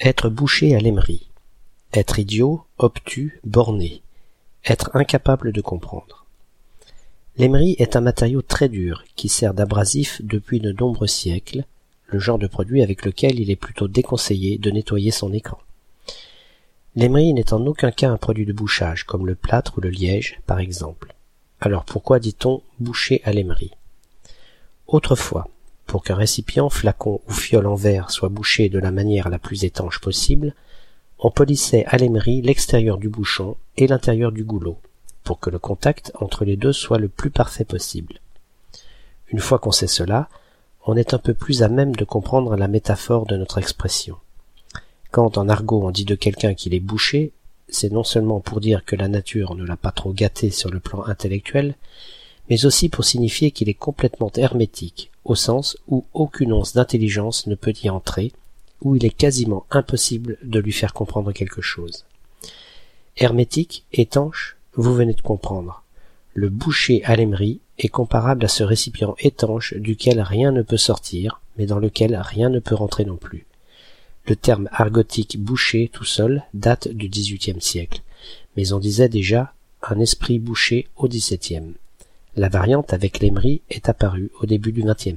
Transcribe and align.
Être 0.00 0.28
bouché 0.28 0.76
à 0.76 0.78
l'émery. 0.78 1.28
Être 1.92 2.20
idiot, 2.20 2.62
obtus, 2.78 3.40
borné. 3.42 4.00
Être 4.64 4.94
incapable 4.94 5.50
de 5.50 5.60
comprendre. 5.60 6.24
L'émery 7.36 7.74
est 7.80 7.96
un 7.96 8.00
matériau 8.00 8.40
très 8.40 8.68
dur 8.68 9.02
qui 9.16 9.28
sert 9.28 9.54
d'abrasif 9.54 10.22
depuis 10.22 10.60
de 10.60 10.70
nombreux 10.70 11.08
siècles, 11.08 11.64
le 12.06 12.20
genre 12.20 12.38
de 12.38 12.46
produit 12.46 12.80
avec 12.80 13.04
lequel 13.04 13.40
il 13.40 13.50
est 13.50 13.56
plutôt 13.56 13.88
déconseillé 13.88 14.56
de 14.56 14.70
nettoyer 14.70 15.10
son 15.10 15.32
écran. 15.32 15.58
L'émery 16.94 17.34
n'est 17.34 17.52
en 17.52 17.66
aucun 17.66 17.90
cas 17.90 18.10
un 18.10 18.18
produit 18.18 18.46
de 18.46 18.52
bouchage, 18.52 19.02
comme 19.02 19.26
le 19.26 19.34
plâtre 19.34 19.78
ou 19.78 19.80
le 19.80 19.90
liège, 19.90 20.38
par 20.46 20.60
exemple. 20.60 21.12
Alors 21.60 21.84
pourquoi 21.84 22.20
dit-on 22.20 22.62
boucher 22.78 23.20
à 23.24 23.32
l'émery 23.32 23.72
Autrefois, 24.86 25.48
pour 25.88 26.04
qu'un 26.04 26.16
récipient, 26.16 26.68
flacon 26.68 27.22
ou 27.26 27.32
fiole 27.32 27.66
en 27.66 27.74
verre 27.74 28.10
soit 28.10 28.28
bouché 28.28 28.68
de 28.68 28.78
la 28.78 28.92
manière 28.92 29.30
la 29.30 29.38
plus 29.38 29.64
étanche 29.64 30.00
possible, 30.00 30.54
on 31.18 31.30
polissait 31.30 31.86
à 31.86 31.96
l'émery 31.96 32.42
l'extérieur 32.42 32.98
du 32.98 33.08
bouchon 33.08 33.56
et 33.78 33.86
l'intérieur 33.86 34.30
du 34.30 34.44
goulot, 34.44 34.78
pour 35.24 35.40
que 35.40 35.48
le 35.48 35.58
contact 35.58 36.12
entre 36.20 36.44
les 36.44 36.56
deux 36.56 36.74
soit 36.74 36.98
le 36.98 37.08
plus 37.08 37.30
parfait 37.30 37.64
possible. 37.64 38.20
Une 39.28 39.40
fois 39.40 39.58
qu'on 39.58 39.72
sait 39.72 39.86
cela, 39.86 40.28
on 40.84 40.94
est 40.94 41.14
un 41.14 41.18
peu 41.18 41.32
plus 41.32 41.62
à 41.62 41.68
même 41.68 41.96
de 41.96 42.04
comprendre 42.04 42.54
la 42.54 42.68
métaphore 42.68 43.24
de 43.24 43.38
notre 43.38 43.56
expression. 43.56 44.18
Quand 45.10 45.38
en 45.38 45.48
argot 45.48 45.82
on 45.82 45.90
dit 45.90 46.04
de 46.04 46.14
quelqu'un 46.14 46.52
qu'il 46.52 46.74
est 46.74 46.80
bouché, 46.80 47.32
c'est 47.70 47.90
non 47.90 48.04
seulement 48.04 48.40
pour 48.40 48.60
dire 48.60 48.84
que 48.84 48.94
la 48.94 49.08
nature 49.08 49.54
ne 49.54 49.64
l'a 49.64 49.78
pas 49.78 49.92
trop 49.92 50.12
gâté 50.12 50.50
sur 50.50 50.70
le 50.70 50.80
plan 50.80 51.02
intellectuel, 51.06 51.76
mais 52.48 52.64
aussi 52.64 52.88
pour 52.88 53.04
signifier 53.04 53.50
qu'il 53.50 53.68
est 53.68 53.74
complètement 53.74 54.32
hermétique, 54.36 55.10
au 55.24 55.34
sens 55.34 55.76
où 55.88 56.04
aucune 56.14 56.52
once 56.52 56.74
d'intelligence 56.74 57.46
ne 57.46 57.54
peut 57.54 57.74
y 57.82 57.90
entrer, 57.90 58.32
où 58.80 58.96
il 58.96 59.04
est 59.04 59.10
quasiment 59.10 59.66
impossible 59.70 60.38
de 60.42 60.60
lui 60.60 60.72
faire 60.72 60.94
comprendre 60.94 61.32
quelque 61.32 61.60
chose. 61.60 62.04
Hermétique, 63.16 63.84
étanche, 63.92 64.56
vous 64.74 64.94
venez 64.94 65.14
de 65.14 65.20
comprendre. 65.20 65.82
Le 66.34 66.48
boucher 66.48 67.04
à 67.04 67.16
l'émery 67.16 67.60
est 67.78 67.88
comparable 67.88 68.44
à 68.44 68.48
ce 68.48 68.62
récipient 68.62 69.16
étanche 69.18 69.74
duquel 69.74 70.20
rien 70.20 70.52
ne 70.52 70.62
peut 70.62 70.76
sortir, 70.76 71.40
mais 71.56 71.66
dans 71.66 71.78
lequel 71.78 72.16
rien 72.16 72.48
ne 72.48 72.60
peut 72.60 72.74
rentrer 72.74 73.04
non 73.04 73.16
plus. 73.16 73.46
Le 74.26 74.36
terme 74.36 74.68
argotique 74.72 75.40
boucher 75.40 75.90
tout 75.92 76.04
seul 76.04 76.44
date 76.54 76.88
du 76.88 77.08
XVIIIe 77.08 77.60
siècle, 77.60 78.02
mais 78.56 78.72
on 78.72 78.78
disait 78.78 79.08
déjà 79.08 79.52
un 79.82 79.98
esprit 80.00 80.38
bouché 80.38 80.86
au 80.96 81.08
XVIIe. 81.08 81.74
La 82.38 82.48
variante 82.48 82.92
avec 82.92 83.18
l'émery 83.18 83.62
est 83.68 83.88
apparue 83.88 84.30
au 84.40 84.46
début 84.46 84.70
du 84.70 84.84
XXe. 84.84 85.16